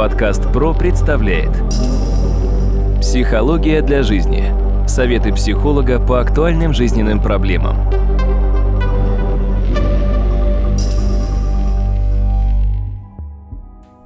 [0.00, 1.50] Подкаст ПРО представляет
[3.02, 4.46] Психология для жизни.
[4.88, 7.76] Советы психолога по актуальным жизненным проблемам.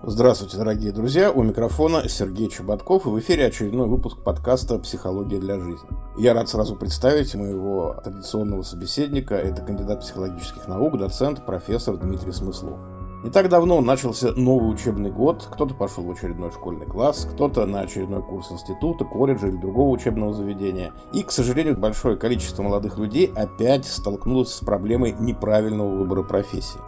[0.02, 1.30] Здравствуйте, дорогие друзья!
[1.30, 5.88] У микрофона Сергей Чеботков и в эфире очередной выпуск подкаста «Психология для жизни».
[6.18, 9.36] Я рад сразу представить моего традиционного собеседника.
[9.36, 12.80] Это кандидат психологических наук, доцент, профессор Дмитрий Смыслов.
[13.24, 17.80] Не так давно начался новый учебный год, кто-то пошел в очередной школьный класс, кто-то на
[17.80, 20.92] очередной курс института, колледжа или другого учебного заведения.
[21.14, 26.80] И, к сожалению, большое количество молодых людей опять столкнулось с проблемой неправильного выбора профессии.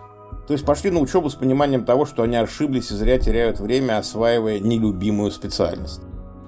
[0.47, 3.97] То есть пошли на учебу с пониманием того, что они ошиблись и зря теряют время,
[3.97, 6.03] осваивая нелюбимую специальность.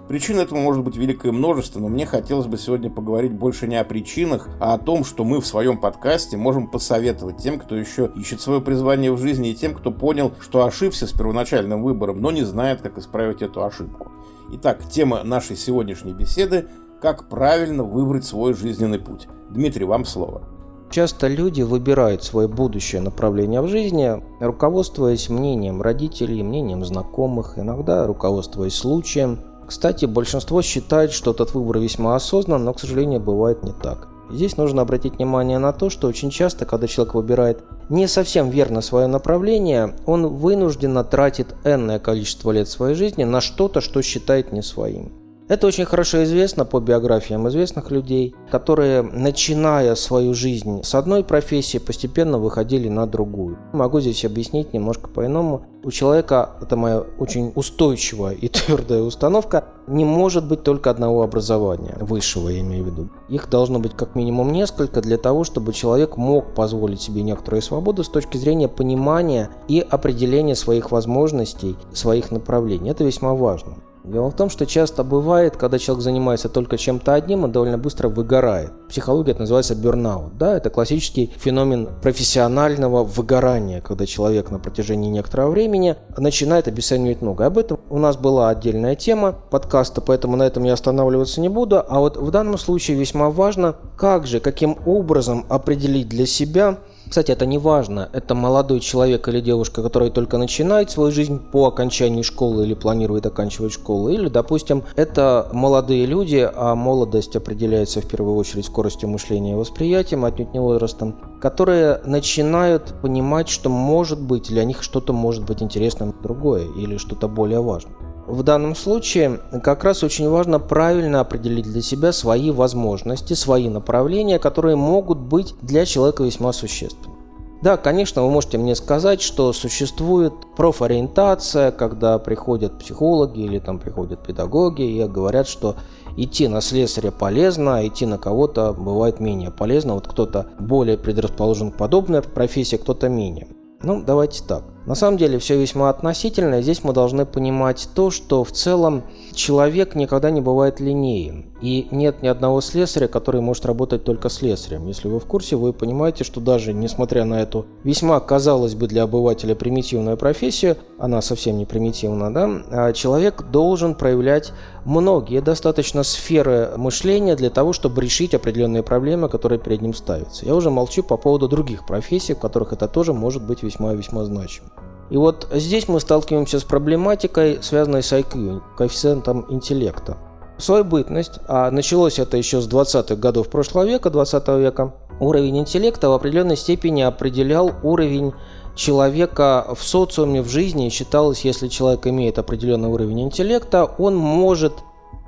[0.09, 3.85] Причин этому может быть великое множество, но мне хотелось бы сегодня поговорить больше не о
[3.85, 8.41] причинах, а о том, что мы в своем подкасте можем посоветовать тем, кто еще ищет
[8.41, 12.43] свое призвание в жизни, и тем, кто понял, что ошибся с первоначальным выбором, но не
[12.43, 14.11] знает, как исправить эту ошибку.
[14.53, 16.67] Итак, тема нашей сегодняшней беседы–
[17.01, 19.29] как правильно выбрать свой жизненный путь.
[19.51, 20.43] Дмитрий, вам слово.
[20.91, 28.75] Часто люди выбирают свое будущее направление в жизни, руководствуясь мнением родителей, мнением знакомых, иногда руководствуясь
[28.75, 34.09] случаем, кстати, большинство считает, что этот выбор весьма осознан, но, к сожалению, бывает не так.
[34.31, 38.81] Здесь нужно обратить внимание на то, что очень часто, когда человек выбирает не совсем верно
[38.81, 44.63] свое направление, он вынужденно тратит энное количество лет своей жизни на что-то, что считает не
[44.63, 45.13] своим.
[45.49, 51.79] Это очень хорошо известно по биографиям известных людей, которые, начиная свою жизнь с одной профессии,
[51.79, 53.57] постепенно выходили на другую.
[53.73, 55.65] Могу здесь объяснить немножко по-иному.
[55.83, 61.97] У человека, это моя очень устойчивая и твердая установка, не может быть только одного образования,
[61.99, 63.09] высшего я имею в виду.
[63.31, 68.05] Их должно быть как минимум несколько для того, чтобы человек мог позволить себе некоторую свободу
[68.05, 72.91] с точки зрения понимания и определения своих возможностей, своих направлений.
[72.91, 73.77] Это весьма важно.
[74.11, 78.09] Дело в том, что часто бывает, когда человек занимается только чем-то одним, он довольно быстро
[78.09, 78.71] выгорает.
[78.87, 80.39] В психологии это называется бернаут.
[80.39, 87.45] Да, это классический феномен профессионального выгорания, когда человек на протяжении некоторого времени начинает обесценивать много.
[87.45, 91.85] Об этом у нас была отдельная тема подкаста, поэтому на этом я останавливаться не буду.
[91.87, 97.33] А вот в данном случае весьма важно, как же, каким образом определить для себя кстати,
[97.33, 102.23] это не важно, это молодой человек или девушка, который только начинает свою жизнь по окончании
[102.23, 108.37] школы или планирует оканчивать школу, или, допустим, это молодые люди, а молодость определяется в первую
[108.37, 114.65] очередь скоростью мышления и восприятием, отнюдь не возрастом, которые начинают понимать, что может быть для
[114.65, 118.08] них что-то может быть интересным другое или что-то более важное.
[118.29, 124.39] В данном случае как раз очень важно правильно определить для себя свои возможности, свои направления,
[124.39, 127.15] которые могут быть для человека весьма существенны.
[127.63, 134.23] Да, конечно, вы можете мне сказать, что существует профориентация, когда приходят психологи или там приходят
[134.23, 135.77] педагоги и говорят, что
[136.19, 139.95] идти на слесаря полезно, а идти на кого-то бывает менее полезно.
[139.95, 143.49] Вот кто-то более предрасположен к подобной профессии, кто-то менее.
[143.83, 144.65] Ну, давайте так.
[144.89, 146.63] На самом деле все весьма относительно.
[146.63, 149.03] Здесь мы должны понимать то, что в целом
[149.35, 151.53] человек никогда не бывает линейным.
[151.61, 154.87] И нет ни одного слесаря, который может работать только слесарем.
[154.87, 159.03] Если вы в курсе, вы понимаете, что даже несмотря на эту весьма, казалось бы, для
[159.03, 164.53] обывателя примитивную профессию, она совсем не примитивна, да, а человек должен проявлять
[164.87, 170.47] многие достаточно сферы мышления для того, чтобы решить определенные проблемы, которые перед ним ставятся.
[170.47, 174.71] Я уже молчу по поводу других профессий, в которых это тоже может быть весьма-весьма значимо.
[175.11, 180.19] И вот здесь мы сталкиваемся с проблематикой, связанной с IQ, коэффициентом интеллекта.
[180.59, 185.59] В свою бытность, а началось это еще с 20-х годов прошлого века, 20 века, уровень
[185.59, 188.33] интеллекта в определенной степени определял уровень
[188.75, 190.89] человека в социуме, в жизни.
[190.89, 194.73] считалось, если человек имеет определенный уровень интеллекта, он может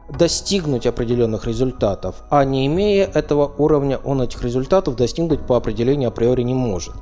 [0.08, 6.42] достигнуть определенных результатов, а не имея этого уровня, он этих результатов достигнуть по определению априори
[6.42, 6.94] не может.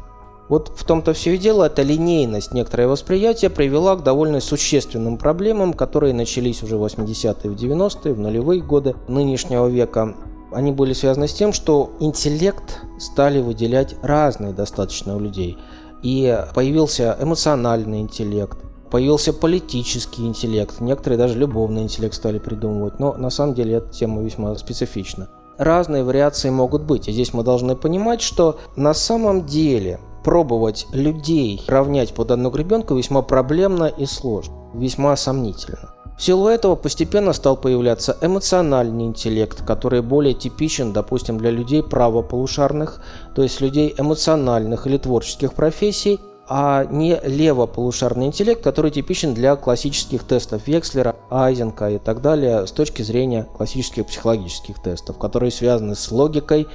[0.48, 5.74] Вот в том-то все и дело, эта линейность, некоторое восприятие привела к довольно существенным проблемам,
[5.74, 10.15] которые начались уже в 80-е, в 90-е, в нулевые годы нынешнего века.
[10.50, 15.59] Они были связаны с тем, что интеллект стали выделять разные достаточно у людей.
[16.03, 18.56] И появился эмоциональный интеллект,
[18.91, 24.22] появился политический интеллект, некоторые даже любовный интеллект стали придумывать, но на самом деле эта тема
[24.22, 25.28] весьма специфична.
[25.59, 31.62] Разные вариации могут быть, и здесь мы должны понимать, что на самом деле пробовать людей
[31.66, 35.94] равнять под одну гребенку весьма проблемно и сложно, весьма сомнительно.
[36.18, 43.00] В силу этого постепенно стал появляться эмоциональный интеллект, который более типичен, допустим, для людей правополушарных,
[43.36, 46.18] то есть людей эмоциональных или творческих профессий,
[46.48, 52.72] а не левополушарный интеллект, который типичен для классических тестов Векслера, Айзенка и так далее с
[52.72, 56.66] точки зрения классических психологических тестов, которые связаны с логикой,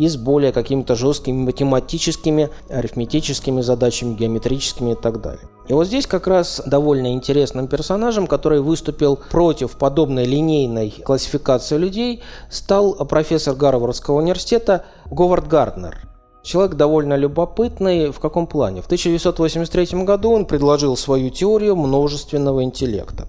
[0.00, 5.46] и с более какими-то жесткими математическими, арифметическими задачами, геометрическими и так далее.
[5.68, 12.22] И вот здесь как раз довольно интересным персонажем, который выступил против подобной линейной классификации людей,
[12.48, 16.08] стал профессор Гарвардского университета Говард Гарднер.
[16.42, 18.10] Человек довольно любопытный.
[18.10, 18.80] В каком плане?
[18.80, 23.28] В 1983 году он предложил свою теорию множественного интеллекта.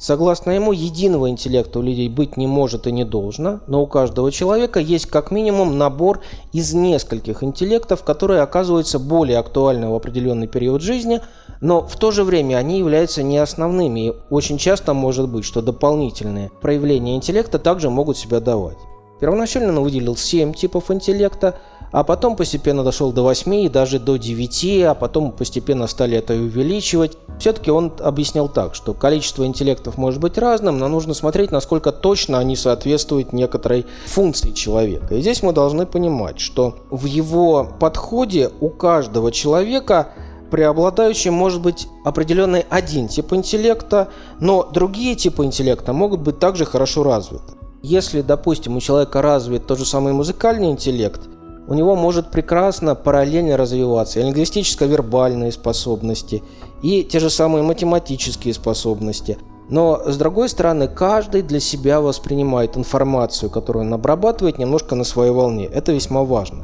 [0.00, 4.32] Согласно ему, единого интеллекта у людей быть не может и не должно, но у каждого
[4.32, 6.22] человека есть как минимум набор
[6.54, 11.20] из нескольких интеллектов, которые оказываются более актуальны в определенный период жизни,
[11.60, 15.60] но в то же время они являются не основными, и очень часто может быть, что
[15.60, 18.78] дополнительные проявления интеллекта также могут себя давать.
[19.20, 21.58] Первоначально он выделил 7 типов интеллекта,
[21.92, 26.34] а потом постепенно дошел до 8 и даже до 9, а потом постепенно стали это
[26.34, 27.16] увеличивать.
[27.38, 32.38] Все-таки он объяснял так, что количество интеллектов может быть разным, но нужно смотреть, насколько точно
[32.38, 35.14] они соответствуют некоторой функции человека.
[35.14, 40.08] И здесь мы должны понимать, что в его подходе у каждого человека
[40.50, 44.08] преобладающим может быть определенный один тип интеллекта,
[44.40, 47.54] но другие типы интеллекта могут быть также хорошо развиты.
[47.82, 51.20] Если, допустим, у человека развит тот же самый музыкальный интеллект,
[51.66, 56.42] у него может прекрасно параллельно развиваться и лингвистическо-вербальные способности,
[56.82, 59.38] и те же самые математические способности.
[59.68, 65.30] Но, с другой стороны, каждый для себя воспринимает информацию, которую он обрабатывает, немножко на своей
[65.30, 65.66] волне.
[65.66, 66.59] Это весьма важно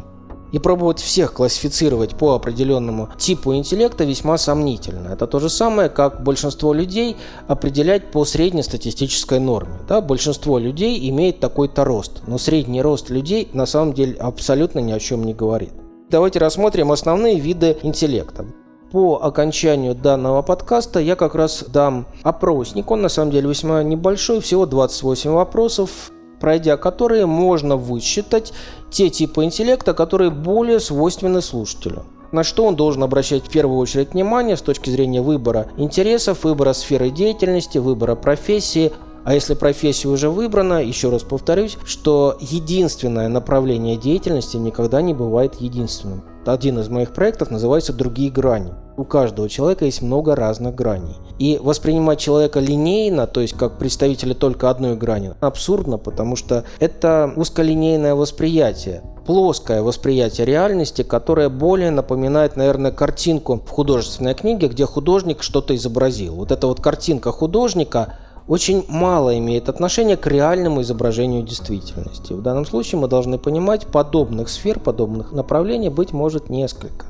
[0.53, 5.09] и пробовать всех классифицировать по определенному типу интеллекта весьма сомнительно.
[5.09, 7.17] Это то же самое, как большинство людей
[7.49, 9.75] определять по среднестатистической норме.
[9.89, 14.93] Да, большинство людей имеет такой-то рост, но средний рост людей на самом деле абсолютно ни
[14.93, 15.73] о чем не говорит.
[16.09, 18.47] Давайте рассмотрим основные виды интеллекта.
[18.93, 22.89] По окончанию данного подкаста я как раз дам опросник.
[22.91, 28.53] Он на самом деле весьма небольшой, всего 28 вопросов пройдя которые можно высчитать
[28.91, 32.05] те типы интеллекта, которые более свойственны слушателю.
[32.33, 36.73] На что он должен обращать в первую очередь внимание с точки зрения выбора интересов, выбора
[36.73, 38.93] сферы деятельности, выбора профессии,
[39.25, 45.57] а если профессия уже выбрана, еще раз повторюсь, что единственное направление деятельности никогда не бывает
[45.61, 46.23] единственным.
[46.47, 48.73] Один из моих проектов называется «Другие грани».
[48.97, 51.17] У каждого человека есть много разных граней.
[51.39, 57.33] И воспринимать человека линейно, то есть как представителя только одной грани, абсурдно, потому что это
[57.37, 65.43] узколинейное восприятие плоское восприятие реальности, которое более напоминает, наверное, картинку в художественной книге, где художник
[65.43, 66.37] что-то изобразил.
[66.37, 68.15] Вот эта вот картинка художника
[68.49, 72.33] очень мало имеет отношения к реальному изображению действительности.
[72.33, 77.07] В данном случае мы должны понимать, подобных сфер, подобных направлений быть может несколько.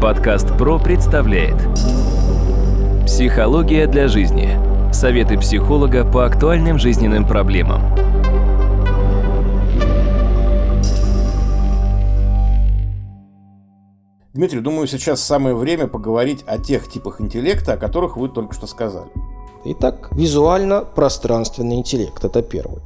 [0.00, 1.56] Подкаст ПРО представляет
[3.06, 4.58] Психология для жизни.
[4.92, 8.05] Советы психолога по актуальным жизненным проблемам.
[14.36, 18.66] Дмитрий, думаю, сейчас самое время поговорить о тех типах интеллекта, о которых вы только что
[18.66, 19.08] сказали.
[19.64, 22.82] Итак, визуально-пространственный интеллект– это первый.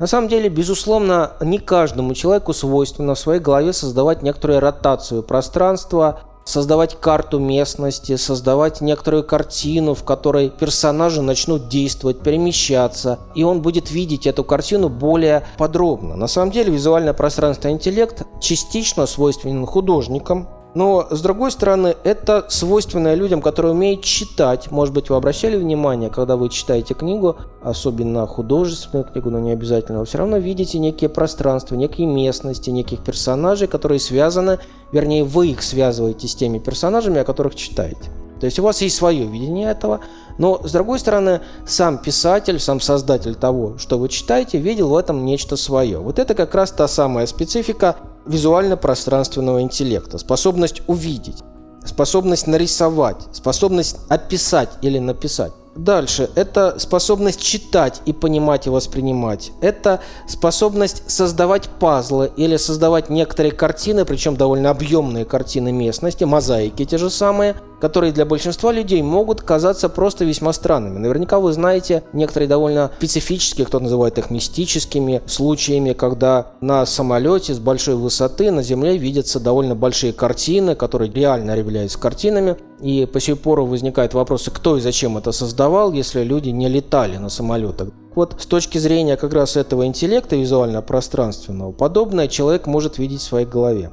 [0.00, 6.20] На самом деле, безусловно, не каждому человеку свойственно в своей голове создавать некоторую ротацию пространства,
[6.44, 13.92] создавать карту местности, создавать некоторую картину, в которой персонажи начнут действовать, перемещаться, и он будет
[13.92, 16.16] видеть эту картину более подробно.
[16.16, 23.12] На самом деле, визуальное пространственный интеллект частично свойственен художникам, но, с другой стороны, это свойственно
[23.16, 24.70] людям, которые умеют читать.
[24.70, 29.98] Может быть, вы обращали внимание, когда вы читаете книгу, особенно художественную книгу, но не обязательно,
[29.98, 34.60] вы все равно видите некие пространства, некие местности, неких персонажей, которые связаны,
[34.92, 38.12] вернее, вы их связываете с теми персонажами, о которых читаете.
[38.38, 39.98] То есть у вас есть свое видение этого,
[40.38, 45.24] но, с другой стороны, сам писатель, сам создатель того, что вы читаете, видел в этом
[45.24, 45.98] нечто свое.
[45.98, 51.42] Вот это как раз та самая специфика визуально-пространственного интеллекта, способность увидеть,
[51.84, 55.52] способность нарисовать, способность описать или написать.
[55.78, 56.28] Дальше.
[56.34, 59.52] Это способность читать и понимать и воспринимать.
[59.60, 66.98] Это способность создавать пазлы или создавать некоторые картины, причем довольно объемные картины местности, мозаики те
[66.98, 70.98] же самые, которые для большинства людей могут казаться просто весьма странными.
[70.98, 77.58] Наверняка вы знаете некоторые довольно специфические, кто называет их мистическими, случаями, когда на самолете с
[77.58, 82.56] большой высоты на Земле видятся довольно большие картины, которые реально являются картинами.
[82.80, 87.16] И по сей пору возникают вопросы, кто и зачем это создавал, если люди не летали
[87.16, 87.88] на самолетах.
[88.14, 93.46] Вот с точки зрения как раз этого интеллекта визуально-пространственного, подобное человек может видеть в своей
[93.46, 93.92] голове.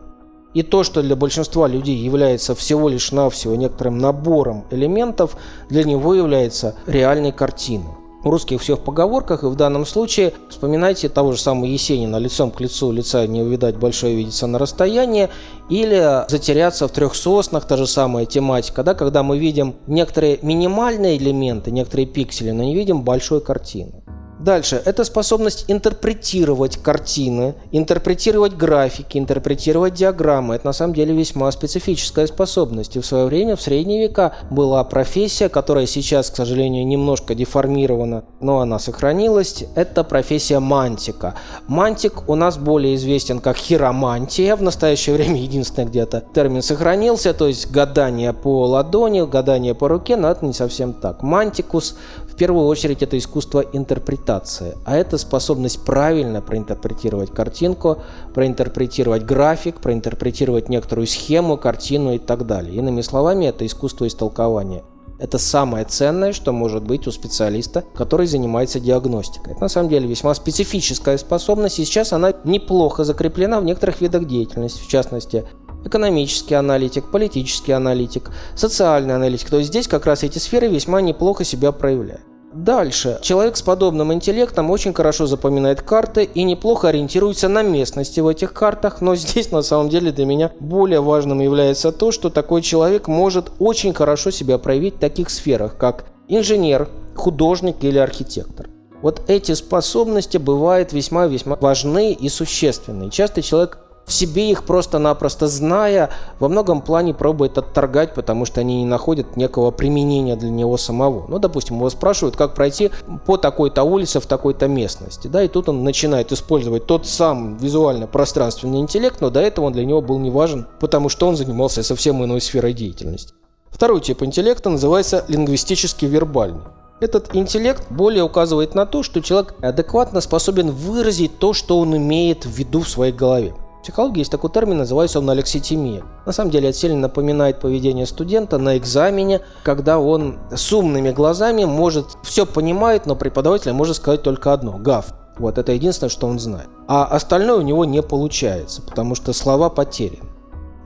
[0.56, 5.38] И то, что для большинства людей является всего лишь навсего некоторым набором элементов,
[5.70, 7.92] для него является реальной картиной.
[8.24, 12.50] У русских все в поговорках, и в данном случае вспоминайте того же самого Есенина «Лицом
[12.50, 15.30] к лицу, лица не увидать, большое видится на расстоянии»,
[15.70, 21.18] или «Затеряться в трех соснах», та же самая тематика, да, когда мы видим некоторые минимальные
[21.18, 24.02] элементы, некоторые пиксели, но не видим большой картины.
[24.46, 24.80] Дальше.
[24.86, 30.54] Это способность интерпретировать картины, интерпретировать графики, интерпретировать диаграммы.
[30.54, 32.96] Это на самом деле весьма специфическая способность.
[32.96, 38.24] И в свое время, в средние века, была профессия, которая сейчас, к сожалению, немножко деформирована,
[38.40, 39.64] но она сохранилась.
[39.74, 41.34] Это профессия мантика.
[41.66, 44.56] Мантик у нас более известен как хиромантия.
[44.56, 50.16] В настоящее время единственное где-то термин сохранился, то есть гадание по ладони, гадание по руке,
[50.18, 51.24] но это не совсем так.
[51.24, 51.96] Мантикус
[52.36, 58.00] в первую очередь это искусство интерпретации, а это способность правильно проинтерпретировать картинку,
[58.34, 62.76] проинтерпретировать график, проинтерпретировать некоторую схему, картину и так далее.
[62.76, 64.84] Иными словами, это искусство истолкования.
[65.18, 69.54] Это самое ценное, что может быть у специалиста, который занимается диагностикой.
[69.54, 74.26] Это на самом деле весьма специфическая способность, и сейчас она неплохо закреплена в некоторых видах
[74.26, 75.46] деятельности, в частности,
[75.86, 79.50] экономический аналитик, политический аналитик, социальный аналитик.
[79.50, 82.22] То есть здесь как раз эти сферы весьма неплохо себя проявляют.
[82.56, 83.20] Дальше.
[83.22, 88.54] Человек с подобным интеллектом очень хорошо запоминает карты и неплохо ориентируется на местности в этих
[88.54, 93.10] картах, но здесь на самом деле для меня более важным является то, что такой человек
[93.10, 98.70] может очень хорошо себя проявить в таких сферах, как инженер, художник или архитектор.
[99.02, 103.10] Вот эти способности бывают весьма-весьма важны и существенны.
[103.10, 108.82] Часто человек в себе их просто-напросто зная, во многом плане пробует отторгать, потому что они
[108.82, 111.26] не находят некого применения для него самого.
[111.28, 112.92] Ну, допустим, его спрашивают, как пройти
[113.26, 118.80] по такой-то улице в такой-то местности, да, и тут он начинает использовать тот сам визуально-пространственный
[118.80, 122.24] интеллект, но до этого он для него был не важен, потому что он занимался совсем
[122.24, 123.34] иной сферой деятельности.
[123.72, 126.62] Второй тип интеллекта называется лингвистически вербальный.
[127.02, 132.46] Этот интеллект более указывает на то, что человек адекватно способен выразить то, что он имеет
[132.46, 133.54] в виду в своей голове
[133.86, 136.04] психологии есть такой термин, называется он алекситимия.
[136.26, 141.66] На самом деле это сильно напоминает поведение студента на экзамене, когда он с умными глазами
[141.66, 145.14] может все понимает, но преподаватель может сказать только одно– гав.
[145.38, 146.68] Вот это единственное, что он знает.
[146.88, 150.30] А остальное у него не получается, потому что слова потеряны.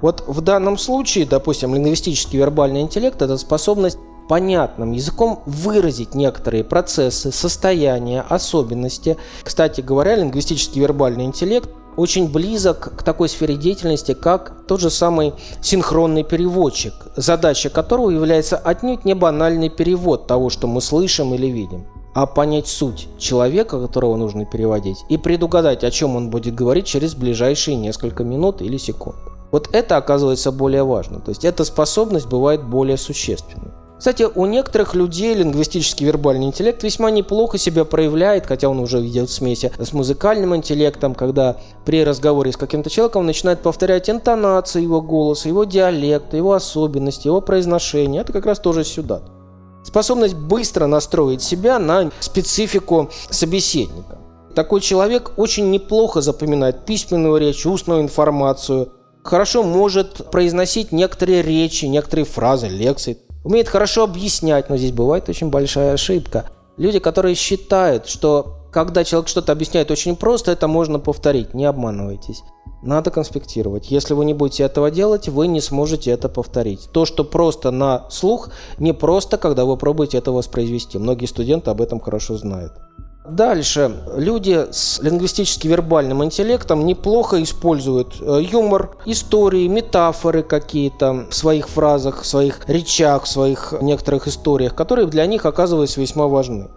[0.01, 7.31] Вот в данном случае, допустим, лингвистический вербальный интеллект– это способность понятным языком выразить некоторые процессы,
[7.31, 9.17] состояния, особенности.
[9.43, 15.33] Кстати говоря, лингвистический вербальный интеллект очень близок к такой сфере деятельности, как тот же самый
[15.61, 21.85] синхронный переводчик, задача которого является отнюдь не банальный перевод того, что мы слышим или видим,
[22.15, 27.15] а понять суть человека, которого нужно переводить, и предугадать, о чем он будет говорить через
[27.15, 29.17] ближайшие несколько минут или секунд.
[29.51, 31.19] Вот это оказывается более важно.
[31.19, 33.71] То есть эта способность бывает более существенной.
[33.99, 39.29] Кстати, у некоторых людей лингвистический вербальный интеллект весьма неплохо себя проявляет, хотя он уже идет
[39.29, 44.81] в смеси с музыкальным интеллектом, когда при разговоре с каким-то человеком он начинает повторять интонации
[44.81, 48.21] его голоса, его диалекта, его особенности, его произношение.
[48.21, 49.21] Это как раз тоже сюда.
[49.83, 54.17] Способность быстро настроить себя на специфику собеседника.
[54.55, 62.25] Такой человек очень неплохо запоминает письменную речь, устную информацию, хорошо может произносить некоторые речи, некоторые
[62.25, 63.17] фразы, лекции
[63.49, 66.45] умеет хорошо объяснять, но здесь бывает очень большая ошибка.
[66.77, 71.55] Люди, которые считают, что когда человек что-то объясняет очень просто, это можно повторить.
[71.55, 72.43] Не обманывайтесь.
[72.83, 73.89] Надо конспектировать.
[73.89, 76.89] Если вы не будете этого делать, вы не сможете это повторить.
[76.93, 80.99] То, что просто на слух, не просто, когда вы пробуете это воспроизвести.
[80.99, 82.73] Многие студенты об этом хорошо знают.
[83.31, 84.01] Дальше.
[84.15, 92.25] Люди с лингвистически-вербальным интеллектом неплохо используют э, юмор, истории, метафоры какие-то в своих фразах, в
[92.25, 96.69] своих речах, в своих некоторых историях, которые для них оказываются весьма важны.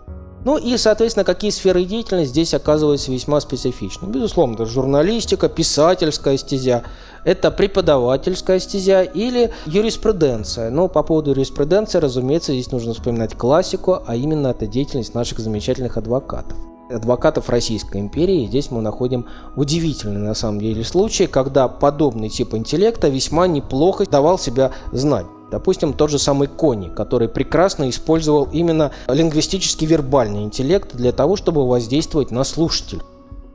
[0.45, 4.07] Ну и, соответственно, какие сферы деятельности здесь оказываются весьма специфичны.
[4.07, 6.83] Безусловно, это журналистика, писательская стезя,
[7.25, 10.71] это преподавательская стезя или юриспруденция.
[10.71, 15.97] Но по поводу юриспруденции, разумеется, здесь нужно вспоминать классику, а именно это деятельность наших замечательных
[15.97, 16.57] адвокатов
[16.91, 18.47] адвокатов Российской империи.
[18.47, 19.27] Здесь мы находим
[19.57, 25.25] удивительный на самом деле случай, когда подобный тип интеллекта весьма неплохо давал себя знать.
[25.51, 31.69] Допустим, тот же самый Кони, который прекрасно использовал именно лингвистический вербальный интеллект для того, чтобы
[31.69, 33.03] воздействовать на слушателя.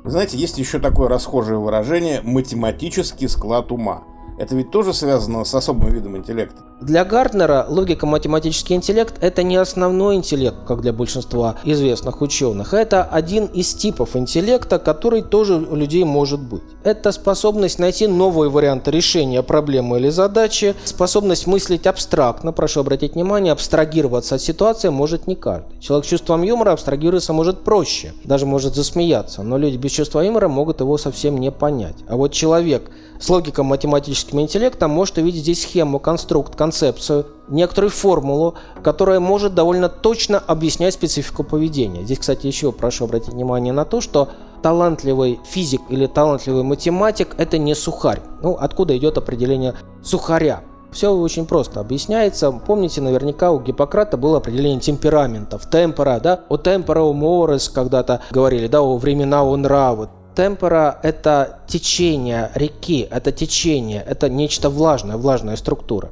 [0.09, 4.03] Знаете, есть еще такое расхожее выражение «математический склад ума».
[4.37, 6.61] Это ведь тоже связано с особым видом интеллекта.
[6.79, 12.75] Для Гарднера логико-математический интеллект– это не основной интеллект, как для большинства известных ученых.
[12.75, 16.61] Это один из типов интеллекта, который тоже у людей может быть.
[16.83, 23.53] Это способность найти новые варианты решения проблемы или задачи, способность мыслить абстрактно, прошу обратить внимание,
[23.53, 25.79] абстрагироваться от ситуации может не каждый.
[25.79, 30.47] Человек с чувством юмора абстрагироваться может проще, даже может засмеяться, но люди без чувства юмора
[30.47, 31.95] могут его совсем не понять.
[32.07, 39.19] А вот человек с логико-математическим интеллектом может увидеть здесь схему, конструкт, концепцию, некоторую формулу, которая
[39.19, 42.03] может довольно точно объяснять специфику поведения.
[42.03, 44.29] Здесь, кстати, еще прошу обратить внимание на то, что
[44.61, 48.21] талантливый физик или талантливый математик– это не сухарь.
[48.41, 50.61] Ну, откуда идет определение сухаря?
[50.91, 52.51] Все очень просто объясняется.
[52.51, 55.69] Помните, наверняка у Гиппократа было определение темпераментов.
[55.69, 56.41] Темпора, да?
[56.49, 60.09] О темпора у морес когда-то говорили, да, о времена у нравы.
[60.37, 66.11] Темпора– это течение реки, это течение, это нечто влажное, влажная структура.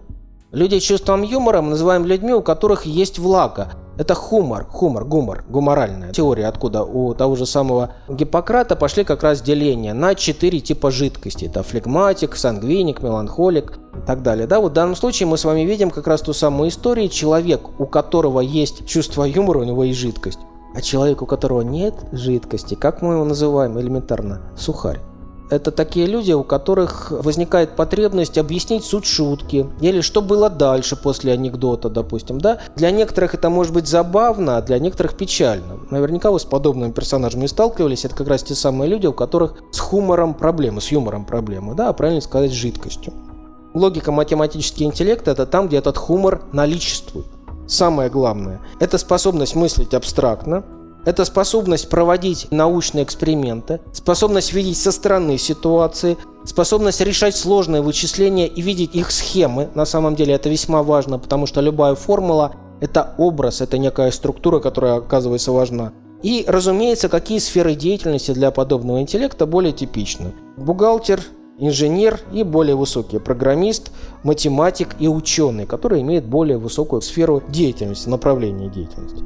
[0.51, 3.73] Люди с чувством юмора мы называем людьми, у которых есть влага.
[3.99, 9.43] Это хумор, хумор, гумор, гуморальная теория, откуда у того же самого Гиппократа пошли как раз
[9.43, 11.45] деления на четыре типа жидкости.
[11.45, 14.47] Это флегматик, сангвиник, меланхолик и так далее.
[14.47, 17.09] Да, вот в данном случае мы с вами видим как раз ту самую историю.
[17.09, 20.39] Человек, у которого есть чувство юмора, у него есть жидкость.
[20.75, 24.41] А человек, у которого нет жидкости, как мы его называем элементарно?
[24.57, 24.99] Сухарь.
[25.49, 31.33] Это такие люди, у которых возникает потребность объяснить суть шутки или что было дальше после
[31.33, 32.59] анекдота, допустим, да.
[32.75, 35.77] Для некоторых это может быть забавно, а для некоторых печально.
[35.91, 38.05] Наверняка вы с подобными персонажами сталкивались.
[38.05, 41.89] Это как раз те самые люди, у которых с хумором проблемы, с юмором проблемы, да,
[41.89, 43.13] а правильно сказать, с жидкостью.
[43.75, 47.27] Логика математический интеллект– это там, где этот хумор наличествует.
[47.67, 50.63] Самое главное– это способность мыслить абстрактно,
[51.05, 58.61] это способность проводить научные эксперименты, способность видеть со стороны ситуации, способность решать сложные вычисления и
[58.61, 59.69] видеть их схемы.
[59.75, 64.59] На самом деле это весьма важно, потому что любая формула– это образ, это некая структура,
[64.59, 65.93] которая оказывается важна.
[66.23, 70.33] И, разумеется, какие сферы деятельности для подобного интеллекта более типичны.
[70.57, 71.21] Бухгалтер,
[71.57, 73.91] инженер и более высокий программист,
[74.23, 79.23] математик и ученый, который имеет более высокую сферу деятельности, направление деятельности.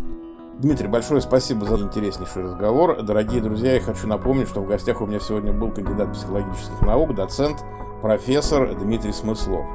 [0.60, 3.02] Дмитрий, большое спасибо за интереснейший разговор.
[3.02, 7.16] Дорогие друзья, я хочу напомнить, что в гостях у меня сегодня был кандидат психологических наук,
[7.16, 7.64] доцент,
[8.02, 9.66] профессор Дмитрий Смыслов.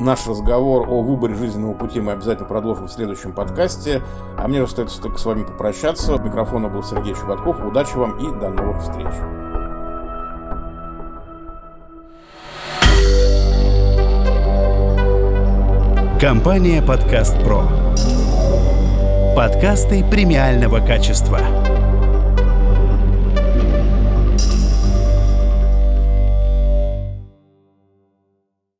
[0.00, 4.00] Наш разговор о выборе жизненного пути мы обязательно продолжим в следующем подкасте.
[4.38, 6.14] А мне остается только с вами попрощаться.
[6.14, 7.62] У микрофона был Сергей Чеботков.
[7.62, 9.39] Удачи вам и до новых встреч.
[16.20, 17.62] Компания «Подкаст Про».
[19.34, 21.59] Подкасты премиального качества.